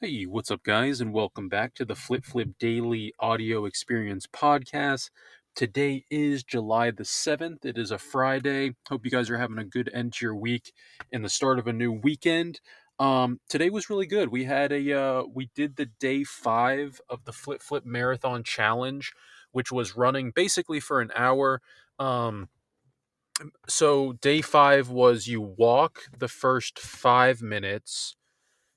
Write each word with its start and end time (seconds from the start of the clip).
Hey, 0.00 0.26
what's 0.26 0.52
up, 0.52 0.62
guys, 0.62 1.00
and 1.00 1.12
welcome 1.12 1.48
back 1.48 1.74
to 1.74 1.84
the 1.84 1.96
Flip 1.96 2.24
Flip 2.24 2.50
Daily 2.60 3.12
Audio 3.18 3.64
Experience 3.64 4.28
Podcast. 4.28 5.10
Today 5.56 6.04
is 6.08 6.44
July 6.44 6.92
the 6.92 7.02
7th. 7.02 7.64
It 7.64 7.76
is 7.76 7.90
a 7.90 7.98
Friday. 7.98 8.76
Hope 8.88 9.04
you 9.04 9.10
guys 9.10 9.28
are 9.28 9.38
having 9.38 9.58
a 9.58 9.64
good 9.64 9.90
end 9.92 10.12
to 10.12 10.26
your 10.26 10.36
week 10.36 10.72
and 11.12 11.24
the 11.24 11.28
start 11.28 11.58
of 11.58 11.66
a 11.66 11.72
new 11.72 11.90
weekend. 11.90 12.60
Um, 13.00 13.40
today 13.48 13.70
was 13.70 13.90
really 13.90 14.06
good. 14.06 14.28
We 14.28 14.44
had 14.44 14.70
a 14.70 14.92
uh, 14.92 15.22
we 15.34 15.50
did 15.56 15.74
the 15.74 15.86
day 15.86 16.22
five 16.22 17.00
of 17.08 17.24
the 17.24 17.32
Flip 17.32 17.60
Flip 17.60 17.84
Marathon 17.84 18.44
Challenge, 18.44 19.12
which 19.50 19.72
was 19.72 19.96
running 19.96 20.30
basically 20.30 20.78
for 20.78 21.00
an 21.00 21.10
hour. 21.16 21.60
Um, 21.98 22.50
so 23.66 24.12
day 24.12 24.42
five 24.42 24.90
was 24.90 25.26
you 25.26 25.40
walk 25.40 26.02
the 26.16 26.28
first 26.28 26.78
five 26.78 27.42
minutes 27.42 28.14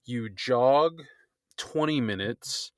you 0.05 0.29
jog 0.29 1.01
20 1.57 2.01
minutes 2.01 2.71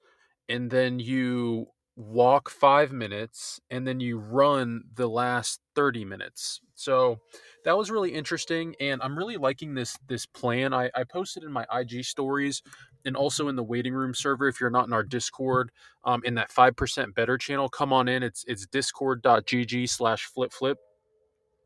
and 0.49 0.69
then 0.69 0.99
you 0.99 1.67
walk 1.95 2.49
5 2.49 2.91
minutes 2.91 3.59
and 3.69 3.87
then 3.87 3.99
you 3.99 4.17
run 4.17 4.83
the 4.95 5.07
last 5.07 5.59
30 5.75 6.05
minutes. 6.05 6.59
So 6.75 7.19
that 7.65 7.77
was 7.77 7.91
really 7.91 8.13
interesting 8.13 8.75
and 8.79 9.01
I'm 9.01 9.17
really 9.17 9.37
liking 9.37 9.73
this 9.73 9.97
this 10.07 10.25
plan. 10.25 10.73
I, 10.73 10.89
I 10.95 11.03
posted 11.03 11.43
in 11.43 11.51
my 11.51 11.65
IG 11.71 12.03
stories 12.03 12.61
and 13.05 13.15
also 13.15 13.47
in 13.47 13.55
the 13.55 13.63
waiting 13.63 13.93
room 13.93 14.13
server 14.13 14.47
if 14.47 14.59
you're 14.59 14.69
not 14.69 14.87
in 14.87 14.93
our 14.93 15.03
Discord 15.03 15.71
um, 16.03 16.21
in 16.25 16.35
that 16.35 16.51
5% 16.51 17.13
better 17.15 17.37
channel, 17.37 17.69
come 17.69 17.93
on 17.93 18.07
in. 18.07 18.23
It's 18.23 18.43
it's 18.47 18.65
discord.gg 18.65 19.89
slash 19.89 20.25
flip 20.25 20.51
flip 20.51 20.77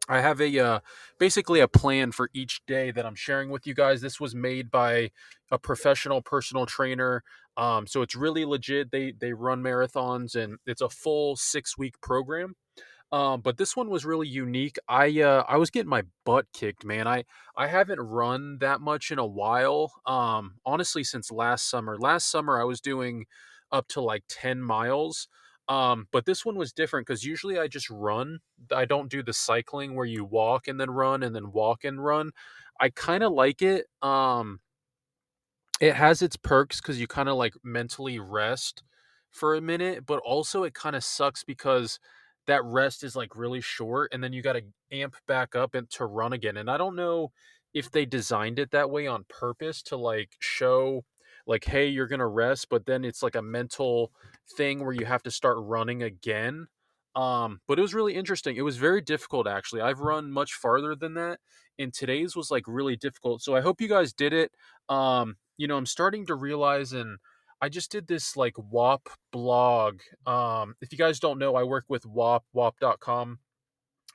I 0.08 0.22
have 0.22 0.40
a 0.42 0.58
uh, 0.60 0.80
basically 1.20 1.60
a 1.60 1.68
plan 1.68 2.12
for 2.12 2.30
each 2.34 2.62
day 2.66 2.92
that 2.92 3.06
I'm 3.06 3.16
sharing 3.16 3.50
with 3.50 3.68
you 3.68 3.74
guys. 3.74 4.02
This 4.02 4.20
was 4.20 4.34
made 4.36 4.72
by 4.72 5.12
a 5.52 5.58
professional 5.60 6.22
personal 6.22 6.66
trainer, 6.66 7.24
um, 7.58 7.88
so 7.88 8.02
it's 8.02 8.16
really 8.16 8.46
legit. 8.46 8.92
They 8.92 9.12
they 9.12 9.34
run 9.34 9.62
marathons 9.62 10.36
and 10.36 10.58
it's 10.66 10.82
a 10.82 10.90
full 10.90 11.36
six 11.36 11.78
week 11.78 12.00
program. 12.02 12.56
Um, 13.12 13.40
but 13.42 13.58
this 13.58 13.76
one 13.76 13.90
was 13.90 14.06
really 14.06 14.28
unique. 14.28 14.78
I 14.90 15.22
uh, 15.22 15.44
I 15.48 15.58
was 15.58 15.70
getting 15.70 15.90
my 15.90 16.04
butt 16.26 16.46
kicked, 16.54 16.84
man. 16.86 17.08
I 17.08 17.24
I 17.56 17.68
haven't 17.68 18.00
run 18.02 18.58
that 18.60 18.82
much 18.82 19.12
in 19.12 19.20
a 19.20 19.26
while. 19.26 19.94
Um, 20.06 20.56
honestly, 20.66 21.04
since 21.04 21.32
last 21.32 21.70
summer. 21.70 21.98
Last 21.98 22.30
summer 22.30 22.60
I 22.60 22.66
was 22.66 22.82
doing 22.82 23.26
up 23.72 23.88
to 23.90 24.02
like 24.02 24.24
ten 24.30 24.62
miles. 24.62 25.28
Um, 25.70 26.08
but 26.12 26.26
this 26.26 26.46
one 26.46 26.56
was 26.56 26.72
different 26.72 27.08
because 27.08 27.26
usually 27.26 27.60
I 27.60 27.68
just 27.68 27.90
run. 27.90 28.40
I 28.72 28.86
don't 28.86 29.10
do 29.10 29.22
the 29.22 29.34
cycling 29.34 29.96
where 29.96 30.06
you 30.06 30.24
walk 30.24 30.68
and 30.68 30.80
then 30.80 30.90
run 30.90 31.24
and 31.24 31.36
then 31.36 31.52
walk 31.52 31.84
and 31.84 32.04
run. 32.04 32.32
I 32.80 32.90
kind 32.90 33.24
of 33.24 33.34
like 33.34 33.62
it. 33.62 33.88
Um, 34.02 34.60
it 35.80 35.94
has 35.96 36.22
its 36.22 36.36
perks 36.38 36.82
because 36.82 37.00
you 37.00 37.08
kind 37.08 37.30
of 37.30 37.36
like 37.36 37.54
mentally 37.64 38.20
rest 38.20 38.84
for 39.32 39.56
a 39.56 39.62
minute, 39.62 40.06
but 40.06 40.20
also 40.20 40.64
it 40.64 40.74
kind 40.74 40.96
of 40.96 41.04
sucks 41.04 41.44
because 41.44 42.00
that 42.48 42.64
rest 42.64 43.04
is 43.04 43.16
like 43.16 43.36
really 43.36 43.62
short 43.62 44.12
and 44.14 44.24
then 44.24 44.34
you 44.34 44.42
got 44.42 44.54
to 44.54 44.64
amp 44.92 45.16
back 45.28 45.56
up 45.56 45.76
and 45.76 45.90
to 45.92 46.06
run 46.06 46.34
again. 46.34 46.58
And 46.58 46.70
I 46.72 46.78
don't 46.78 46.96
know 46.96 47.32
if 47.74 47.92
they 47.92 48.06
designed 48.06 48.58
it 48.58 48.72
that 48.72 48.90
way 48.90 49.06
on 49.06 49.26
purpose 49.30 49.82
to 49.84 49.98
like 49.98 50.32
show 50.40 51.04
like 51.48 51.66
hey 51.66 51.88
you're 51.88 52.08
gonna 52.08 52.28
rest 52.28 52.68
but 52.70 52.86
then 52.86 53.04
it's 53.04 53.24
like 53.24 53.36
a 53.36 53.42
mental 53.42 54.12
thing 54.56 54.84
where 54.84 54.94
you 54.94 55.06
have 55.06 55.24
to 55.24 55.32
start 55.32 55.58
running 55.60 56.04
again 56.04 56.68
um 57.16 57.60
but 57.68 57.80
it 57.80 57.82
was 57.82 57.94
really 57.96 58.14
interesting 58.14 58.56
it 58.56 58.62
was 58.62 58.78
very 58.78 59.02
difficult 59.02 59.48
actually 59.48 59.82
i've 59.82 60.00
run 60.00 60.32
much 60.32 60.54
farther 60.54 60.96
than 60.96 61.14
that 61.14 61.40
and 61.80 61.94
today's 61.94 62.36
was 62.36 62.52
like 62.52 62.64
really 62.68 62.96
difficult 62.96 63.42
so 63.42 63.56
i 63.56 63.62
hope 63.62 63.82
you 63.82 63.88
guys 63.88 64.14
did 64.14 64.34
it 64.34 64.52
um 64.90 65.36
you 65.58 65.68
know 65.68 65.78
i'm 65.78 65.86
starting 65.86 66.26
to 66.26 66.36
realize 66.36 66.94
and 66.94 67.18
i 67.62 67.70
just 67.70 67.92
did 67.92 68.08
this 68.08 68.38
like 68.38 68.54
wap 68.72 69.10
blog 69.32 70.00
um 70.26 70.76
if 70.82 70.92
you 70.92 70.98
guys 70.98 71.20
don't 71.20 71.40
know 71.40 71.56
i 71.56 71.64
work 71.64 71.86
with 71.88 72.06
wap 72.06 72.44
wap.com 72.54 73.40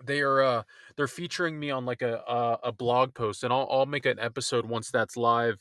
they 0.05 0.21
are 0.21 0.43
uh 0.43 0.63
they're 0.97 1.09
featuring 1.09 1.59
me 1.59 1.71
on 1.71 1.85
like 1.85 2.03
a 2.03 2.23
a, 2.29 2.59
a 2.65 2.73
blog 2.73 3.15
post 3.15 3.45
and 3.45 3.53
I'll, 3.53 3.69
I'll 3.71 3.87
make 3.87 4.07
an 4.07 4.19
episode 4.19 4.67
once 4.67 4.91
that's 4.91 5.17
live 5.17 5.59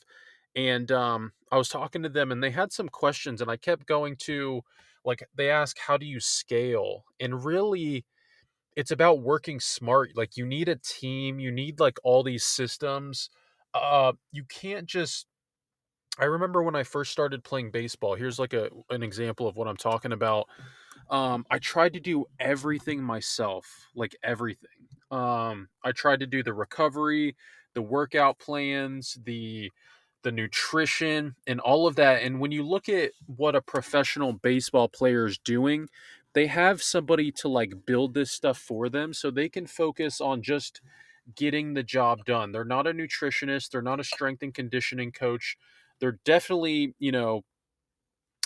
and 0.54 0.90
um, 0.92 1.32
I 1.50 1.56
was 1.56 1.68
talking 1.68 2.02
to 2.02 2.08
them, 2.08 2.32
and 2.32 2.42
they 2.42 2.50
had 2.50 2.72
some 2.72 2.88
questions, 2.88 3.40
and 3.40 3.50
I 3.50 3.56
kept 3.56 3.86
going 3.86 4.16
to 4.20 4.62
like 5.04 5.22
they 5.34 5.50
ask, 5.50 5.78
"How 5.78 5.96
do 5.96 6.06
you 6.06 6.20
scale?" 6.20 7.04
And 7.20 7.44
really, 7.44 8.04
it's 8.76 8.90
about 8.90 9.22
working 9.22 9.60
smart. 9.60 10.10
Like 10.16 10.36
you 10.36 10.46
need 10.46 10.68
a 10.68 10.76
team, 10.76 11.40
you 11.40 11.50
need 11.50 11.80
like 11.80 11.98
all 12.04 12.22
these 12.22 12.44
systems. 12.44 13.30
Uh, 13.74 14.12
you 14.32 14.44
can't 14.44 14.86
just. 14.86 15.26
I 16.18 16.26
remember 16.26 16.62
when 16.62 16.76
I 16.76 16.82
first 16.82 17.10
started 17.10 17.42
playing 17.44 17.70
baseball. 17.70 18.14
Here's 18.14 18.38
like 18.38 18.52
a 18.52 18.70
an 18.90 19.02
example 19.02 19.48
of 19.48 19.56
what 19.56 19.68
I'm 19.68 19.76
talking 19.76 20.12
about. 20.12 20.46
Um, 21.10 21.44
I 21.50 21.58
tried 21.58 21.94
to 21.94 22.00
do 22.00 22.26
everything 22.40 23.02
myself, 23.02 23.66
like 23.94 24.16
everything. 24.22 24.88
Um, 25.10 25.68
I 25.84 25.92
tried 25.92 26.20
to 26.20 26.26
do 26.26 26.42
the 26.42 26.54
recovery, 26.54 27.36
the 27.74 27.82
workout 27.82 28.38
plans, 28.38 29.18
the 29.24 29.70
the 30.22 30.32
nutrition 30.32 31.34
and 31.46 31.60
all 31.60 31.86
of 31.86 31.96
that. 31.96 32.22
And 32.22 32.40
when 32.40 32.52
you 32.52 32.62
look 32.62 32.88
at 32.88 33.12
what 33.26 33.54
a 33.56 33.60
professional 33.60 34.32
baseball 34.32 34.88
player 34.88 35.26
is 35.26 35.38
doing, 35.38 35.88
they 36.34 36.46
have 36.46 36.82
somebody 36.82 37.30
to 37.32 37.48
like 37.48 37.84
build 37.86 38.14
this 38.14 38.30
stuff 38.30 38.58
for 38.58 38.88
them 38.88 39.12
so 39.12 39.30
they 39.30 39.48
can 39.48 39.66
focus 39.66 40.20
on 40.20 40.42
just 40.42 40.80
getting 41.36 41.74
the 41.74 41.82
job 41.82 42.24
done. 42.24 42.52
They're 42.52 42.64
not 42.64 42.86
a 42.86 42.92
nutritionist, 42.92 43.70
they're 43.70 43.82
not 43.82 44.00
a 44.00 44.04
strength 44.04 44.42
and 44.42 44.54
conditioning 44.54 45.12
coach. 45.12 45.56
They're 46.00 46.18
definitely, 46.24 46.94
you 46.98 47.12
know, 47.12 47.44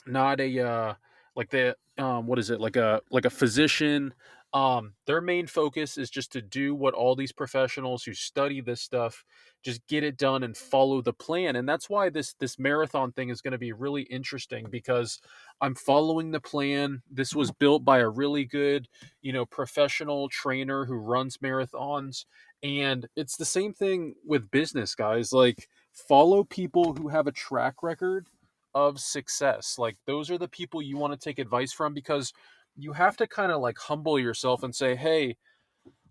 not 0.07 0.41
a 0.41 0.61
uh 0.61 0.95
like 1.35 1.51
the 1.51 1.77
um 1.99 2.27
what 2.27 2.39
is 2.39 2.51
it? 2.51 2.61
Like 2.61 2.77
a 2.77 3.01
like 3.11 3.25
a 3.25 3.31
physician 3.31 4.13
um, 4.57 4.95
their 5.07 5.21
main 5.21 5.47
focus 5.47 5.99
is 5.99 6.09
just 6.09 6.33
to 6.33 6.41
do 6.41 6.75
what 6.75 6.95
all 6.95 7.15
these 7.15 7.31
professionals 7.31 8.05
who 8.05 8.15
study 8.15 8.63
this 8.63 8.81
stuff 8.81 9.23
just 9.63 9.87
get 9.87 10.03
it 10.03 10.17
done 10.17 10.43
and 10.45 10.57
follow 10.57 11.03
the 11.03 11.13
plan. 11.13 11.57
And 11.57 11.69
that's 11.69 11.91
why 11.91 12.09
this 12.09 12.33
this 12.41 12.59
marathon 12.59 13.13
thing 13.13 13.29
is 13.29 13.43
going 13.43 13.53
to 13.53 13.59
be 13.59 13.75
really 13.75 14.05
interesting 14.05 14.69
because 14.71 15.21
I'm 15.61 15.75
following 15.75 16.31
the 16.31 16.41
plan. 16.41 17.03
This 17.11 17.35
was 17.35 17.53
built 17.53 17.85
by 17.85 17.99
a 17.99 18.09
really 18.09 18.47
good, 18.47 18.89
you 19.21 19.35
know, 19.35 19.45
professional 19.45 20.31
trainer 20.31 20.87
who 20.87 20.95
runs 20.95 21.37
marathons. 21.37 22.25
And 22.63 23.07
it's 23.15 23.37
the 23.37 23.45
same 23.45 23.75
thing 23.75 24.15
with 24.25 24.51
business, 24.51 24.95
guys. 24.95 25.35
Like 25.35 25.69
follow 25.93 26.45
people 26.45 26.95
who 26.95 27.09
have 27.09 27.27
a 27.27 27.33
track 27.33 27.83
record 27.83 28.29
of 28.75 29.01
success. 29.01 29.79
Like 29.79 29.99
those 30.07 30.31
are 30.31 30.39
the 30.39 30.49
people 30.49 30.81
you 30.81 30.97
want 30.97 31.13
to 31.13 31.19
take 31.23 31.39
advice 31.39 31.75
from 31.75 31.93
because 31.93 32.33
you 32.77 32.93
have 32.93 33.17
to 33.19 33.27
kind 33.27 33.53
of 33.53 33.61
like 33.61 33.79
humble 33.79 34.19
yourself 34.19 34.63
and 34.63 34.75
say, 34.75 34.97
hey, 34.97 35.37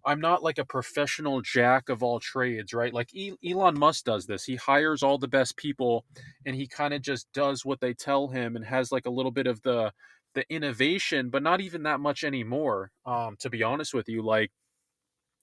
I'm 0.05 0.21
not 0.21 0.43
like 0.43 0.59
a 0.59 0.65
professional 0.65 1.41
jack 1.41 1.89
of 1.89 2.03
all 2.03 2.19
trades, 2.19 2.73
right? 2.73 2.93
Like 2.93 3.09
Elon 3.45 3.77
Musk 3.79 4.05
does 4.05 4.27
this. 4.27 4.43
He 4.43 4.55
hires 4.55 5.01
all 5.03 5.17
the 5.17 5.27
best 5.27 5.57
people 5.57 6.05
and 6.45 6.55
he 6.55 6.67
kind 6.67 6.93
of 6.93 7.01
just 7.01 7.31
does 7.33 7.65
what 7.65 7.81
they 7.81 7.93
tell 7.93 8.27
him 8.27 8.55
and 8.55 8.65
has 8.65 8.91
like 8.91 9.05
a 9.07 9.11
little 9.11 9.31
bit 9.31 9.47
of 9.47 9.61
the 9.63 9.91
the 10.35 10.45
innovation, 10.53 11.29
but 11.29 11.41
not 11.43 11.61
even 11.61 11.83
that 11.83 11.99
much 12.01 12.23
anymore. 12.23 12.91
Um, 13.05 13.37
to 13.39 13.49
be 13.49 13.63
honest 13.63 13.93
with 13.93 14.09
you, 14.09 14.21
like 14.21 14.51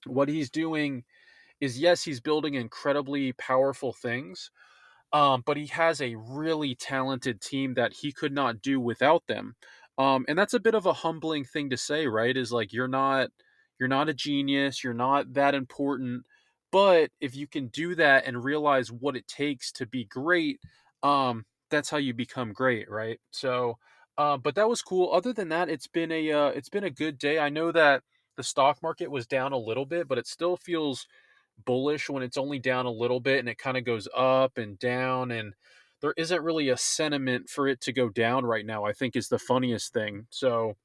what 0.07 0.29
he's 0.29 0.49
doing 0.49 1.03
is 1.61 1.79
yes, 1.79 2.03
he's 2.03 2.21
building 2.21 2.55
incredibly 2.55 3.33
powerful 3.33 3.93
things, 3.93 4.51
um, 5.13 5.43
but 5.45 5.57
he 5.57 5.67
has 5.67 6.01
a 6.01 6.15
really 6.15 6.75
talented 6.75 7.41
team 7.41 7.75
that 7.75 7.93
he 7.93 8.11
could 8.11 8.33
not 8.33 8.61
do 8.61 8.79
without 8.79 9.23
them. 9.27 9.55
Um, 9.97 10.25
and 10.27 10.37
that's 10.37 10.53
a 10.53 10.59
bit 10.59 10.75
of 10.75 10.85
a 10.85 10.93
humbling 10.93 11.45
thing 11.45 11.69
to 11.69 11.77
say, 11.77 12.07
right? 12.07 12.35
Is 12.35 12.51
like 12.51 12.73
you're 12.73 12.87
not 12.87 13.29
you're 13.79 13.89
not 13.89 14.09
a 14.09 14.13
genius, 14.13 14.83
you're 14.83 14.93
not 14.93 15.33
that 15.33 15.55
important, 15.55 16.25
but 16.71 17.11
if 17.21 17.35
you 17.35 17.47
can 17.47 17.67
do 17.67 17.95
that 17.95 18.25
and 18.25 18.43
realize 18.43 18.91
what 18.91 19.15
it 19.15 19.27
takes 19.27 19.71
to 19.73 19.85
be 19.85 20.05
great, 20.05 20.59
um, 21.03 21.45
that's 21.69 21.89
how 21.89 21.97
you 21.97 22.13
become 22.13 22.53
great, 22.53 22.89
right? 22.89 23.19
So, 23.31 23.77
uh, 24.17 24.37
but 24.37 24.55
that 24.55 24.69
was 24.69 24.81
cool. 24.81 25.11
Other 25.11 25.33
than 25.33 25.49
that, 25.49 25.69
it's 25.69 25.87
been 25.87 26.11
a 26.11 26.31
uh, 26.31 26.47
it's 26.49 26.69
been 26.69 26.83
a 26.85 26.89
good 26.89 27.17
day. 27.17 27.39
I 27.39 27.49
know 27.49 27.71
that 27.71 28.03
the 28.37 28.43
stock 28.43 28.81
market 28.81 29.11
was 29.11 29.27
down 29.27 29.53
a 29.53 29.57
little 29.57 29.85
bit, 29.85 30.07
but 30.07 30.17
it 30.17 30.27
still 30.27 30.57
feels 30.57 31.07
bullish 31.65 32.09
when 32.09 32.23
it's 32.23 32.37
only 32.37 32.59
down 32.59 32.85
a 32.85 32.91
little 32.91 33.19
bit 33.19 33.39
and 33.39 33.49
it 33.49 33.57
kind 33.57 33.77
of 33.77 33.85
goes 33.85 34.07
up 34.15 34.57
and 34.57 34.79
down 34.79 35.31
and 35.31 35.53
there 36.03 36.13
isn't 36.17 36.43
really 36.43 36.67
a 36.67 36.77
sentiment 36.77 37.49
for 37.49 37.67
it 37.67 37.79
to 37.81 37.93
go 37.93 38.09
down 38.09 38.45
right 38.45 38.65
now. 38.65 38.83
I 38.83 38.91
think 38.91 39.15
is 39.15 39.29
the 39.29 39.39
funniest 39.39 39.93
thing. 39.93 40.27
So 40.29 40.75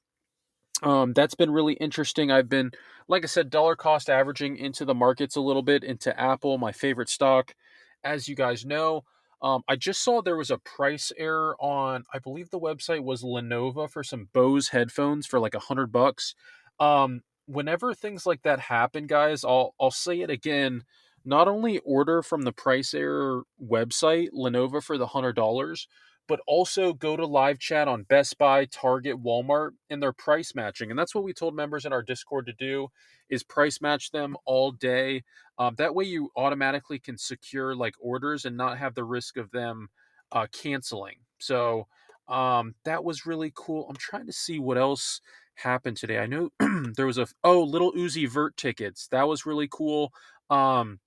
um, 0.81 1.11
that's 1.11 1.35
been 1.35 1.51
really 1.51 1.73
interesting. 1.73 2.31
I've 2.31 2.47
been, 2.47 2.71
like 3.09 3.25
I 3.25 3.27
said, 3.27 3.49
dollar 3.49 3.75
cost 3.75 4.09
averaging 4.09 4.55
into 4.55 4.85
the 4.85 4.95
markets 4.95 5.35
a 5.35 5.41
little 5.41 5.61
bit 5.61 5.83
into 5.83 6.17
Apple, 6.17 6.57
my 6.57 6.71
favorite 6.71 7.09
stock, 7.09 7.53
as 8.01 8.29
you 8.29 8.35
guys 8.35 8.65
know. 8.65 9.03
Um, 9.41 9.61
I 9.67 9.75
just 9.75 10.01
saw 10.03 10.21
there 10.21 10.37
was 10.37 10.51
a 10.51 10.57
price 10.57 11.11
error 11.17 11.53
on, 11.59 12.05
I 12.13 12.19
believe 12.19 12.49
the 12.49 12.59
website 12.59 13.03
was 13.03 13.21
Lenovo 13.21 13.89
for 13.89 14.03
some 14.03 14.29
Bose 14.33 14.69
headphones 14.69 15.27
for 15.27 15.37
like 15.39 15.53
a 15.53 15.59
hundred 15.59 15.91
bucks. 15.91 16.33
Um, 16.79 17.23
whenever 17.45 17.93
things 17.93 18.25
like 18.25 18.43
that 18.43 18.61
happen, 18.61 19.05
guys, 19.05 19.43
I'll 19.43 19.75
I'll 19.81 19.91
say 19.91 20.21
it 20.21 20.29
again. 20.29 20.83
Not 21.29 21.47
only 21.47 21.77
order 21.85 22.23
from 22.23 22.41
the 22.41 22.51
price 22.51 22.91
error 22.95 23.43
website, 23.63 24.29
Lenovo 24.33 24.83
for 24.83 24.97
the 24.97 25.05
hundred 25.05 25.35
dollars, 25.35 25.87
but 26.27 26.39
also 26.47 26.91
go 26.91 27.15
to 27.15 27.25
live 27.27 27.59
chat 27.59 27.87
on 27.87 28.01
Best 28.01 28.39
Buy, 28.39 28.65
Target, 28.65 29.21
Walmart, 29.21 29.73
and 29.91 30.01
they're 30.01 30.11
price 30.11 30.55
matching. 30.55 30.89
And 30.89 30.97
that's 30.97 31.13
what 31.13 31.23
we 31.23 31.31
told 31.31 31.55
members 31.55 31.85
in 31.85 31.93
our 31.93 32.01
Discord 32.01 32.47
to 32.47 32.53
do 32.53 32.87
is 33.29 33.43
price 33.43 33.79
match 33.79 34.09
them 34.09 34.37
all 34.45 34.71
day. 34.71 35.21
Um, 35.59 35.75
that 35.77 35.93
way 35.93 36.05
you 36.05 36.31
automatically 36.35 36.97
can 36.97 37.19
secure 37.19 37.75
like 37.75 37.93
orders 38.01 38.45
and 38.45 38.57
not 38.57 38.79
have 38.79 38.95
the 38.95 39.03
risk 39.03 39.37
of 39.37 39.51
them 39.51 39.89
uh, 40.31 40.47
canceling. 40.51 41.17
So 41.37 41.85
um, 42.27 42.73
that 42.85 43.03
was 43.03 43.27
really 43.27 43.51
cool. 43.53 43.85
I'm 43.87 43.97
trying 43.97 44.25
to 44.25 44.33
see 44.33 44.57
what 44.57 44.79
else 44.79 45.21
happened 45.53 45.97
today. 45.97 46.17
I 46.17 46.25
know 46.25 46.49
there 46.95 47.05
was 47.05 47.19
a 47.19 47.27
oh 47.43 47.61
Lil 47.61 47.91
Uzi 47.93 48.27
Vert 48.27 48.57
tickets. 48.57 49.07
That 49.11 49.27
was 49.27 49.45
really 49.45 49.67
cool. 49.71 50.11
Um, 50.49 50.99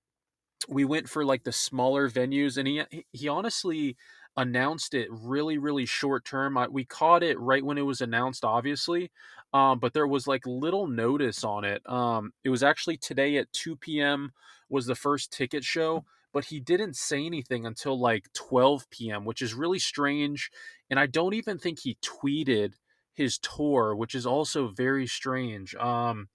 we 0.68 0.84
went 0.84 1.08
for 1.08 1.24
like 1.24 1.44
the 1.44 1.52
smaller 1.52 2.08
venues, 2.10 2.56
and 2.56 2.68
he 2.68 3.04
he 3.12 3.28
honestly 3.28 3.96
announced 4.36 4.94
it 4.94 5.08
really 5.10 5.58
really 5.58 5.84
short 5.84 6.24
term 6.24 6.56
I, 6.56 6.66
we 6.68 6.84
caught 6.84 7.22
it 7.22 7.38
right 7.38 7.64
when 7.64 7.76
it 7.76 7.82
was 7.82 8.00
announced 8.00 8.44
obviously 8.44 9.10
um, 9.52 9.78
but 9.78 9.92
there 9.92 10.06
was 10.06 10.26
like 10.26 10.46
little 10.46 10.86
notice 10.86 11.44
on 11.44 11.64
it 11.64 11.82
um, 11.88 12.32
it 12.42 12.48
was 12.48 12.62
actually 12.62 12.96
today 12.96 13.36
at 13.36 13.52
2 13.52 13.76
p.m 13.76 14.32
was 14.70 14.86
the 14.86 14.94
first 14.94 15.32
ticket 15.32 15.64
show 15.64 16.04
but 16.32 16.46
he 16.46 16.60
didn't 16.60 16.96
say 16.96 17.26
anything 17.26 17.66
until 17.66 17.98
like 17.98 18.32
12 18.32 18.88
p.m 18.88 19.24
which 19.26 19.42
is 19.42 19.52
really 19.52 19.78
strange 19.78 20.50
and 20.88 20.98
i 20.98 21.06
don't 21.06 21.34
even 21.34 21.58
think 21.58 21.80
he 21.80 21.98
tweeted 22.02 22.72
his 23.12 23.38
tour 23.38 23.94
which 23.94 24.14
is 24.14 24.24
also 24.24 24.68
very 24.68 25.06
strange 25.06 25.74
um, 25.74 26.28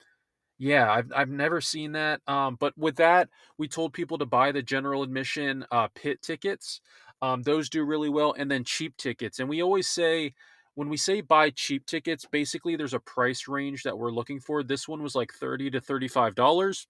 yeah, 0.60 0.92
I've 0.92 1.12
I've 1.16 1.30
never 1.30 1.62
seen 1.62 1.92
that. 1.94 2.22
Um, 2.28 2.58
but 2.60 2.78
with 2.78 2.96
that, 2.98 3.30
we 3.58 3.68
told 3.68 3.94
people 3.94 4.18
to 4.18 4.26
buy 4.26 4.52
the 4.52 4.62
general 4.64 5.04
admission 5.04 5.66
uh, 5.72 5.88
pit 5.96 6.22
tickets. 6.22 6.82
Um, 7.22 7.44
those 7.44 7.70
do 7.70 7.84
really 7.84 8.10
well, 8.10 8.34
and 8.38 8.50
then 8.50 8.64
cheap 8.64 8.96
tickets. 8.98 9.40
And 9.40 9.50
we 9.50 9.62
always 9.62 9.88
say 9.88 10.34
when 10.76 10.90
we 10.90 10.98
say 10.98 11.22
buy 11.22 11.50
cheap 11.52 11.86
tickets, 11.86 12.26
basically 12.32 12.76
there's 12.76 12.94
a 12.94 13.00
price 13.00 13.48
range 13.48 13.84
that 13.84 13.98
we're 13.98 14.12
looking 14.12 14.40
for. 14.40 14.64
This 14.64 14.88
one 14.88 15.02
was 15.04 15.16
like 15.16 15.32
thirty 15.34 15.70
to 15.72 15.82
thirty-five 15.82 16.36
dollars. 16.36 16.88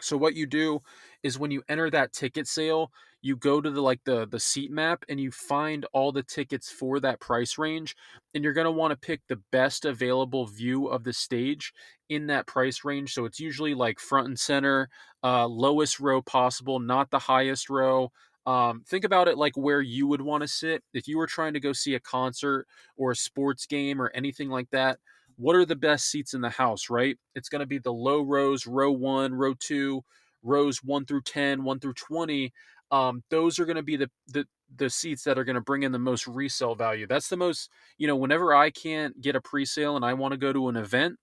So 0.00 0.16
what 0.16 0.34
you 0.34 0.46
do 0.46 0.80
is 1.22 1.38
when 1.38 1.50
you 1.50 1.62
enter 1.68 1.90
that 1.90 2.12
ticket 2.12 2.46
sale, 2.48 2.90
you 3.20 3.36
go 3.36 3.60
to 3.60 3.70
the 3.70 3.80
like 3.80 4.00
the 4.04 4.26
the 4.26 4.40
seat 4.40 4.70
map 4.72 5.04
and 5.08 5.20
you 5.20 5.30
find 5.30 5.86
all 5.92 6.10
the 6.10 6.24
tickets 6.24 6.70
for 6.70 6.98
that 7.00 7.20
price 7.20 7.56
range 7.56 7.94
and 8.34 8.42
you're 8.42 8.52
going 8.52 8.64
to 8.64 8.70
want 8.72 8.90
to 8.90 8.96
pick 9.06 9.20
the 9.28 9.40
best 9.52 9.84
available 9.84 10.46
view 10.46 10.86
of 10.88 11.04
the 11.04 11.12
stage 11.12 11.72
in 12.08 12.26
that 12.26 12.46
price 12.46 12.84
range. 12.84 13.14
So 13.14 13.24
it's 13.24 13.38
usually 13.38 13.74
like 13.74 14.00
front 14.00 14.26
and 14.26 14.38
center, 14.38 14.88
uh, 15.22 15.46
lowest 15.46 16.00
row 16.00 16.20
possible, 16.20 16.80
not 16.80 17.10
the 17.10 17.18
highest 17.20 17.70
row. 17.70 18.10
Um, 18.44 18.82
think 18.88 19.04
about 19.04 19.28
it 19.28 19.38
like 19.38 19.56
where 19.56 19.80
you 19.80 20.08
would 20.08 20.20
want 20.22 20.42
to 20.42 20.48
sit 20.48 20.82
if 20.92 21.06
you 21.06 21.16
were 21.16 21.28
trying 21.28 21.52
to 21.54 21.60
go 21.60 21.72
see 21.72 21.94
a 21.94 22.00
concert 22.00 22.66
or 22.96 23.12
a 23.12 23.16
sports 23.16 23.66
game 23.66 24.02
or 24.02 24.10
anything 24.14 24.48
like 24.48 24.68
that 24.70 24.98
what 25.42 25.56
are 25.56 25.66
the 25.66 25.76
best 25.76 26.08
seats 26.08 26.34
in 26.34 26.40
the 26.40 26.50
house, 26.50 26.88
right? 26.88 27.16
It's 27.34 27.48
going 27.48 27.60
to 27.60 27.66
be 27.66 27.78
the 27.78 27.92
low 27.92 28.22
rows, 28.22 28.66
row 28.66 28.92
one, 28.92 29.34
row 29.34 29.54
two, 29.58 30.02
rows 30.42 30.78
one 30.84 31.04
through 31.04 31.22
10, 31.22 31.64
one 31.64 31.80
through 31.80 31.94
20. 31.94 32.52
Um, 32.92 33.22
those 33.30 33.58
are 33.58 33.64
going 33.64 33.76
to 33.76 33.82
be 33.82 33.96
the, 33.96 34.10
the, 34.28 34.46
the 34.76 34.88
seats 34.88 35.24
that 35.24 35.38
are 35.38 35.44
going 35.44 35.56
to 35.56 35.60
bring 35.60 35.82
in 35.82 35.92
the 35.92 35.98
most 35.98 36.26
resale 36.28 36.74
value. 36.76 37.06
That's 37.08 37.28
the 37.28 37.36
most, 37.36 37.70
you 37.98 38.06
know, 38.06 38.16
whenever 38.16 38.54
I 38.54 38.70
can't 38.70 39.20
get 39.20 39.34
a 39.36 39.40
pre 39.40 39.64
sale 39.64 39.96
and 39.96 40.04
I 40.04 40.14
want 40.14 40.32
to 40.32 40.38
go 40.38 40.52
to 40.52 40.68
an 40.68 40.76
event, 40.76 41.16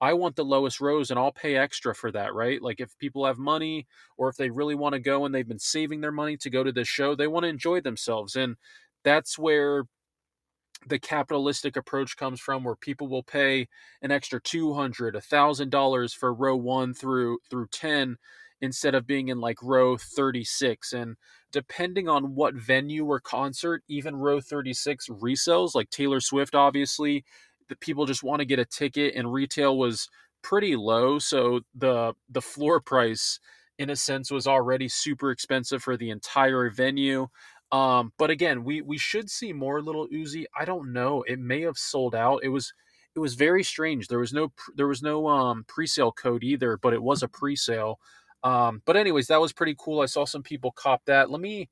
I 0.00 0.12
want 0.12 0.36
the 0.36 0.44
lowest 0.44 0.80
rows 0.80 1.10
and 1.10 1.18
I'll 1.18 1.32
pay 1.32 1.56
extra 1.56 1.94
for 1.94 2.12
that, 2.12 2.34
right? 2.34 2.62
Like 2.62 2.80
if 2.80 2.96
people 2.98 3.26
have 3.26 3.38
money 3.38 3.86
or 4.16 4.28
if 4.28 4.36
they 4.36 4.50
really 4.50 4.74
want 4.74 4.92
to 4.92 5.00
go 5.00 5.24
and 5.24 5.34
they've 5.34 5.48
been 5.48 5.58
saving 5.58 6.00
their 6.00 6.12
money 6.12 6.36
to 6.38 6.50
go 6.50 6.62
to 6.62 6.72
this 6.72 6.88
show, 6.88 7.14
they 7.14 7.26
want 7.26 7.44
to 7.44 7.48
enjoy 7.48 7.80
themselves. 7.80 8.36
And 8.36 8.56
that's 9.02 9.38
where 9.38 9.84
the 10.88 10.98
capitalistic 10.98 11.76
approach 11.76 12.16
comes 12.16 12.40
from 12.40 12.64
where 12.64 12.76
people 12.76 13.08
will 13.08 13.22
pay 13.22 13.68
an 14.02 14.10
extra 14.10 14.40
200 14.40 15.14
1000 15.14 15.70
dollars 15.70 16.12
for 16.14 16.32
row 16.34 16.56
1 16.56 16.94
through 16.94 17.38
through 17.50 17.66
10 17.72 18.16
instead 18.60 18.94
of 18.94 19.06
being 19.06 19.28
in 19.28 19.40
like 19.40 19.58
row 19.62 19.96
36 19.96 20.92
and 20.92 21.16
depending 21.52 22.08
on 22.08 22.34
what 22.34 22.54
venue 22.54 23.04
or 23.04 23.20
concert 23.20 23.82
even 23.88 24.16
row 24.16 24.40
36 24.40 25.08
resells 25.08 25.74
like 25.74 25.90
taylor 25.90 26.20
swift 26.20 26.54
obviously 26.54 27.24
the 27.68 27.76
people 27.76 28.06
just 28.06 28.22
want 28.22 28.40
to 28.40 28.46
get 28.46 28.58
a 28.58 28.64
ticket 28.64 29.14
and 29.14 29.32
retail 29.32 29.76
was 29.76 30.08
pretty 30.42 30.76
low. 30.76 31.18
So 31.18 31.60
the 31.74 32.14
the 32.28 32.42
floor 32.42 32.80
price 32.80 33.40
in 33.78 33.90
a 33.90 33.96
sense 33.96 34.30
was 34.30 34.46
already 34.46 34.86
super 34.88 35.30
expensive 35.32 35.82
for 35.82 35.96
the 35.96 36.10
entire 36.10 36.70
venue 36.70 37.26
um, 37.74 38.12
but 38.18 38.30
again, 38.30 38.64
we 38.64 38.82
we 38.82 38.98
should 38.98 39.30
see 39.30 39.52
more 39.52 39.82
Lil 39.82 40.08
Uzi. 40.08 40.44
I 40.58 40.64
don't 40.64 40.92
know. 40.92 41.22
It 41.28 41.40
may 41.40 41.62
have 41.62 41.78
sold 41.78 42.14
out. 42.14 42.40
It 42.44 42.50
was 42.50 42.72
it 43.16 43.20
was 43.20 43.34
very 43.34 43.64
strange. 43.64 44.08
There 44.08 44.20
was 44.20 44.32
no 44.32 44.52
there 44.76 44.88
was 44.88 45.02
no 45.02 45.28
um 45.28 45.64
pre-sale 45.68 46.12
code 46.12 46.44
either, 46.44 46.78
but 46.78 46.94
it 46.94 47.02
was 47.02 47.22
a 47.22 47.28
pre-sale. 47.28 47.98
Um, 48.44 48.82
but 48.86 48.96
anyways, 48.96 49.28
that 49.28 49.40
was 49.40 49.52
pretty 49.54 49.76
cool. 49.78 50.00
I 50.02 50.06
saw 50.06 50.24
some 50.26 50.42
people 50.42 50.72
cop 50.72 51.02
that. 51.06 51.30
Let 51.30 51.40
me 51.40 51.70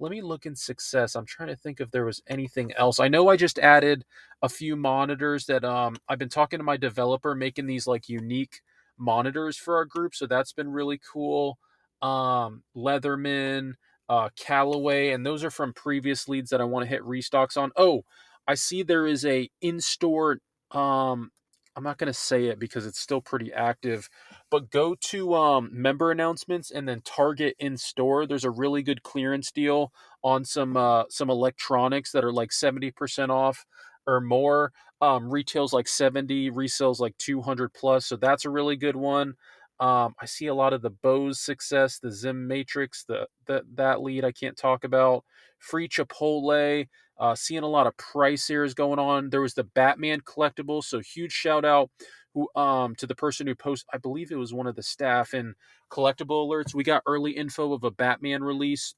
let 0.00 0.10
me 0.12 0.22
look 0.22 0.46
in 0.46 0.56
success. 0.56 1.14
I'm 1.16 1.26
trying 1.26 1.48
to 1.50 1.56
think 1.56 1.80
if 1.80 1.90
there 1.90 2.04
was 2.06 2.22
anything 2.28 2.72
else. 2.74 3.00
I 3.00 3.08
know 3.08 3.28
I 3.28 3.36
just 3.36 3.58
added 3.58 4.04
a 4.42 4.48
few 4.48 4.76
monitors 4.76 5.46
that 5.46 5.64
um 5.64 5.96
I've 6.08 6.18
been 6.20 6.28
talking 6.30 6.58
to 6.60 6.64
my 6.64 6.76
developer 6.76 7.34
making 7.34 7.66
these 7.66 7.86
like 7.88 8.08
unique 8.08 8.60
monitors 8.98 9.56
for 9.56 9.76
our 9.76 9.84
group, 9.86 10.14
so 10.14 10.26
that's 10.26 10.52
been 10.52 10.70
really 10.70 11.00
cool. 11.12 11.58
Um 12.02 12.62
Leatherman, 12.76 13.74
uh, 14.10 14.28
Callaway, 14.36 15.10
and 15.10 15.24
those 15.24 15.44
are 15.44 15.52
from 15.52 15.72
previous 15.72 16.28
leads 16.28 16.50
that 16.50 16.60
I 16.60 16.64
want 16.64 16.82
to 16.82 16.88
hit 16.88 17.02
restocks 17.02 17.56
on. 17.56 17.70
Oh, 17.76 18.02
I 18.46 18.54
see 18.56 18.82
there 18.82 19.06
is 19.06 19.24
a 19.24 19.48
in-store. 19.60 20.38
Um, 20.72 21.30
I'm 21.76 21.84
not 21.84 21.96
going 21.96 22.08
to 22.08 22.12
say 22.12 22.46
it 22.46 22.58
because 22.58 22.86
it's 22.86 22.98
still 22.98 23.20
pretty 23.20 23.52
active, 23.52 24.08
but 24.50 24.70
go 24.70 24.96
to 24.96 25.34
um, 25.36 25.70
member 25.72 26.10
announcements 26.10 26.72
and 26.72 26.88
then 26.88 27.02
Target 27.04 27.54
in 27.60 27.76
store. 27.76 28.26
There's 28.26 28.44
a 28.44 28.50
really 28.50 28.82
good 28.82 29.04
clearance 29.04 29.52
deal 29.52 29.92
on 30.24 30.44
some 30.44 30.76
uh, 30.76 31.04
some 31.08 31.30
electronics 31.30 32.10
that 32.10 32.24
are 32.24 32.32
like 32.32 32.50
70% 32.50 33.28
off 33.30 33.64
or 34.08 34.20
more. 34.20 34.72
Um, 35.00 35.30
retails 35.30 35.72
like 35.72 35.86
70, 35.86 36.50
resales 36.50 36.98
like 36.98 37.16
200 37.18 37.72
plus. 37.72 38.06
So 38.06 38.16
that's 38.16 38.44
a 38.44 38.50
really 38.50 38.76
good 38.76 38.96
one. 38.96 39.34
Um, 39.80 40.14
I 40.20 40.26
see 40.26 40.46
a 40.46 40.54
lot 40.54 40.74
of 40.74 40.82
the 40.82 40.90
Bose 40.90 41.40
success, 41.40 41.98
the 41.98 42.12
Zim 42.12 42.46
Matrix, 42.46 43.04
the, 43.04 43.26
the 43.46 43.62
that 43.74 44.02
lead 44.02 44.24
I 44.24 44.32
can't 44.32 44.56
talk 44.56 44.84
about. 44.84 45.24
Free 45.58 45.88
Chipotle, 45.88 46.86
uh, 47.18 47.34
seeing 47.34 47.62
a 47.62 47.68
lot 47.68 47.86
of 47.86 47.96
price 47.96 48.50
errors 48.50 48.74
going 48.74 48.98
on. 48.98 49.30
There 49.30 49.40
was 49.40 49.54
the 49.54 49.64
Batman 49.64 50.20
collectible, 50.20 50.84
so 50.84 51.00
huge 51.00 51.32
shout 51.32 51.64
out 51.64 51.90
who 52.34 52.48
um 52.54 52.94
to 52.96 53.06
the 53.06 53.14
person 53.14 53.46
who 53.46 53.54
posted. 53.54 53.88
I 53.92 53.98
believe 53.98 54.30
it 54.30 54.36
was 54.36 54.52
one 54.52 54.66
of 54.66 54.76
the 54.76 54.82
staff 54.82 55.32
in 55.34 55.54
collectible 55.90 56.46
alerts. 56.46 56.74
We 56.74 56.84
got 56.84 57.02
early 57.06 57.32
info 57.32 57.72
of 57.72 57.82
a 57.82 57.90
Batman 57.90 58.44
release. 58.44 58.94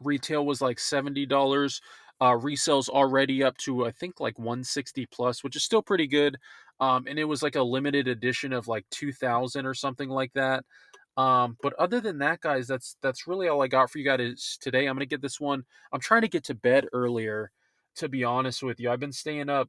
Retail 0.00 0.44
was 0.46 0.60
like 0.60 0.78
seventy 0.78 1.26
dollars. 1.26 1.80
Uh, 2.20 2.32
resales 2.38 2.88
already 2.88 3.42
up 3.42 3.56
to 3.58 3.84
I 3.86 3.90
think 3.90 4.20
like 4.20 4.38
160 4.38 5.06
plus, 5.06 5.42
which 5.42 5.56
is 5.56 5.64
still 5.64 5.82
pretty 5.82 6.06
good. 6.06 6.36
Um, 6.82 7.06
and 7.06 7.16
it 7.16 7.24
was 7.24 7.44
like 7.44 7.54
a 7.54 7.62
limited 7.62 8.08
edition 8.08 8.52
of 8.52 8.66
like 8.66 8.84
2000 8.90 9.66
or 9.66 9.72
something 9.72 10.08
like 10.08 10.32
that. 10.32 10.64
Um, 11.16 11.56
but 11.62 11.74
other 11.74 12.00
than 12.00 12.18
that, 12.18 12.40
guys, 12.40 12.66
that's 12.66 12.96
that's 13.00 13.28
really 13.28 13.46
all 13.46 13.62
I 13.62 13.68
got 13.68 13.88
for 13.88 13.98
you 13.98 14.04
guys 14.04 14.58
today. 14.60 14.86
I'm 14.86 14.96
gonna 14.96 15.06
get 15.06 15.22
this 15.22 15.40
one. 15.40 15.62
I'm 15.92 16.00
trying 16.00 16.22
to 16.22 16.28
get 16.28 16.42
to 16.44 16.54
bed 16.54 16.88
earlier, 16.92 17.52
to 17.96 18.08
be 18.08 18.24
honest 18.24 18.64
with 18.64 18.80
you. 18.80 18.90
I've 18.90 18.98
been 18.98 19.12
staying 19.12 19.48
up 19.48 19.68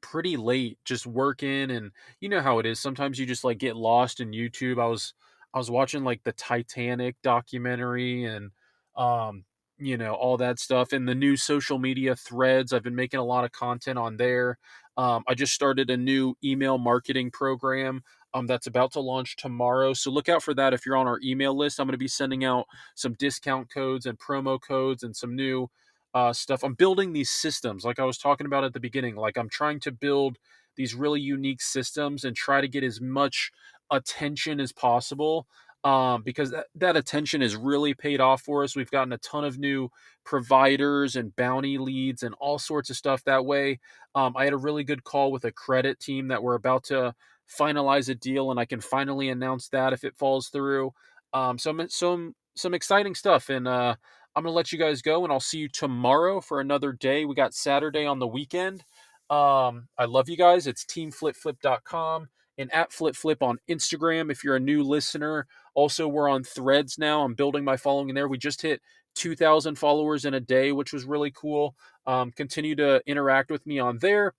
pretty 0.00 0.36
late, 0.36 0.78
just 0.84 1.06
working, 1.06 1.70
and 1.70 1.92
you 2.20 2.28
know 2.28 2.40
how 2.40 2.58
it 2.58 2.66
is. 2.66 2.80
Sometimes 2.80 3.16
you 3.20 3.24
just 3.26 3.44
like 3.44 3.58
get 3.58 3.76
lost 3.76 4.18
in 4.18 4.32
YouTube. 4.32 4.82
I 4.82 4.86
was 4.86 5.14
I 5.54 5.58
was 5.58 5.70
watching 5.70 6.02
like 6.02 6.24
the 6.24 6.32
Titanic 6.32 7.14
documentary 7.22 8.24
and 8.24 8.50
um 8.96 9.44
you 9.84 9.96
know 9.96 10.14
all 10.14 10.36
that 10.36 10.58
stuff 10.58 10.92
and 10.92 11.08
the 11.08 11.14
new 11.14 11.36
social 11.36 11.78
media 11.78 12.14
threads 12.14 12.72
i've 12.72 12.82
been 12.82 12.94
making 12.94 13.20
a 13.20 13.24
lot 13.24 13.44
of 13.44 13.52
content 13.52 13.98
on 13.98 14.16
there 14.16 14.58
um, 14.96 15.22
i 15.26 15.34
just 15.34 15.52
started 15.52 15.90
a 15.90 15.96
new 15.96 16.34
email 16.44 16.78
marketing 16.78 17.30
program 17.30 18.02
um, 18.34 18.46
that's 18.46 18.66
about 18.66 18.92
to 18.92 19.00
launch 19.00 19.36
tomorrow. 19.36 19.92
So 19.92 20.10
look 20.10 20.28
out 20.28 20.42
for 20.42 20.54
that 20.54 20.72
if 20.72 20.86
you're 20.86 20.96
on 20.96 21.06
our 21.06 21.20
email 21.22 21.56
list. 21.56 21.78
I'm 21.78 21.86
going 21.86 21.92
to 21.92 21.98
be 21.98 22.08
sending 22.08 22.44
out 22.44 22.66
some 22.94 23.14
discount 23.14 23.70
codes 23.70 24.06
and 24.06 24.18
promo 24.18 24.60
codes 24.60 25.02
and 25.02 25.14
some 25.14 25.36
new 25.36 25.68
uh, 26.14 26.32
stuff. 26.32 26.62
I'm 26.62 26.74
building 26.74 27.12
these 27.12 27.30
systems, 27.30 27.84
like 27.84 27.98
I 27.98 28.04
was 28.04 28.18
talking 28.18 28.46
about 28.46 28.64
at 28.64 28.72
the 28.72 28.80
beginning. 28.80 29.16
Like 29.16 29.36
I'm 29.36 29.48
trying 29.48 29.80
to 29.80 29.92
build 29.92 30.38
these 30.76 30.94
really 30.94 31.20
unique 31.20 31.60
systems 31.60 32.24
and 32.24 32.34
try 32.34 32.60
to 32.60 32.68
get 32.68 32.84
as 32.84 33.00
much 33.00 33.50
attention 33.90 34.60
as 34.60 34.72
possible 34.72 35.46
um, 35.84 36.22
because 36.22 36.50
that, 36.50 36.66
that 36.76 36.96
attention 36.96 37.40
has 37.40 37.56
really 37.56 37.94
paid 37.94 38.20
off 38.20 38.42
for 38.42 38.62
us. 38.62 38.76
We've 38.76 38.90
gotten 38.90 39.12
a 39.12 39.18
ton 39.18 39.44
of 39.44 39.58
new 39.58 39.90
providers 40.24 41.16
and 41.16 41.34
bounty 41.34 41.78
leads 41.78 42.22
and 42.22 42.34
all 42.38 42.58
sorts 42.58 42.90
of 42.90 42.96
stuff 42.96 43.24
that 43.24 43.44
way. 43.44 43.80
Um, 44.14 44.36
I 44.36 44.44
had 44.44 44.52
a 44.52 44.58
really 44.58 44.84
good 44.84 45.04
call 45.04 45.32
with 45.32 45.44
a 45.44 45.52
credit 45.52 45.98
team 45.98 46.28
that 46.28 46.42
we're 46.42 46.54
about 46.54 46.84
to 46.84 47.14
finalize 47.58 48.08
a 48.08 48.14
deal, 48.14 48.50
and 48.50 48.60
I 48.60 48.64
can 48.64 48.80
finally 48.80 49.28
announce 49.28 49.68
that 49.68 49.92
if 49.92 50.04
it 50.04 50.16
falls 50.16 50.48
through. 50.48 50.92
Um, 51.32 51.58
some 51.58 51.84
some 51.88 52.34
some 52.54 52.74
exciting 52.74 53.14
stuff, 53.14 53.48
and 53.48 53.66
uh, 53.66 53.96
I'm 54.36 54.42
gonna 54.44 54.54
let 54.54 54.72
you 54.72 54.78
guys 54.78 55.02
go, 55.02 55.24
and 55.24 55.32
I'll 55.32 55.40
see 55.40 55.58
you 55.58 55.68
tomorrow 55.68 56.40
for 56.40 56.60
another 56.60 56.92
day. 56.92 57.24
We 57.24 57.34
got 57.34 57.54
Saturday 57.54 58.06
on 58.06 58.18
the 58.18 58.26
weekend. 58.26 58.84
Um, 59.30 59.88
I 59.98 60.04
love 60.04 60.28
you 60.28 60.36
guys. 60.36 60.66
It's 60.66 60.84
teamflipflip.com 60.84 62.28
and 62.58 62.72
at 62.72 62.92
Flip 62.92 63.16
Flip 63.16 63.42
on 63.42 63.58
Instagram 63.68 64.30
if 64.30 64.44
you're 64.44 64.56
a 64.56 64.60
new 64.60 64.82
listener. 64.82 65.46
Also, 65.74 66.06
we're 66.06 66.28
on 66.28 66.44
threads 66.44 66.98
now. 66.98 67.22
I'm 67.22 67.34
building 67.34 67.64
my 67.64 67.76
following 67.76 68.14
there. 68.14 68.28
We 68.28 68.38
just 68.38 68.62
hit 68.62 68.80
2,000 69.14 69.76
followers 69.76 70.24
in 70.24 70.34
a 70.34 70.40
day, 70.40 70.72
which 70.72 70.92
was 70.92 71.04
really 71.04 71.30
cool. 71.30 71.74
Um, 72.06 72.30
continue 72.32 72.74
to 72.76 73.02
interact 73.06 73.50
with 73.50 73.66
me 73.66 73.78
on 73.78 73.98
there. 73.98 74.34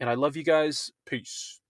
And 0.00 0.10
I 0.10 0.14
love 0.14 0.36
you 0.36 0.44
guys. 0.44 0.90
Peace. 1.06 1.61